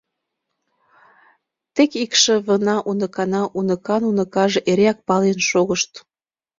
Тек 1.75 1.91
икшывына, 2.03 2.75
уныкана, 2.89 3.41
уныкан 3.57 4.01
уныкаже 4.09 4.59
эреак 4.71 4.99
пален 5.07 5.37
шогышт. 5.49 5.91